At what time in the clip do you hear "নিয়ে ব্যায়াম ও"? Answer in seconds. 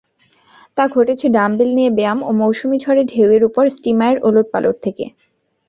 1.77-2.31